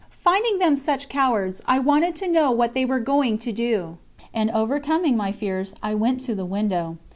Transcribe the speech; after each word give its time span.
Finding 0.25 0.57
them 0.57 0.75
such 0.75 1.09
cowards, 1.09 1.61
I 1.67 1.77
wanted 1.77 2.15
to 2.15 2.27
know 2.27 2.49
what 2.49 2.73
they 2.73 2.85
were 2.85 2.97
going 2.99 3.37
to 3.37 3.51
do, 3.51 3.99
and, 4.33 4.49
overcoming 4.49 5.15
my 5.15 5.31
fears, 5.31 5.75
I 5.83 5.93
went 5.93 6.21
to 6.21 6.33
the 6.33 6.43
window. 6.43 6.97